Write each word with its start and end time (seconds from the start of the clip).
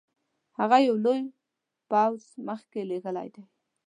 هغه 0.59 0.77
یو 0.87 0.95
لوی 1.05 1.21
پوځ 1.89 2.21
مخکي 2.47 2.81
لېږلی 2.89 3.27
دی. 3.33 3.43